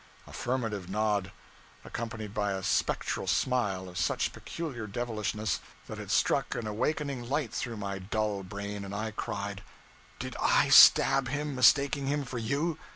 [0.25, 1.31] Affirmative nod,
[1.85, 7.53] accompanied by a spectral smile of such peculiar devilishness, that it struck an awakening light
[7.53, 9.61] through my dull brain, and I cried
[10.17, 12.79] 'Did I stab him, mistaking him for you?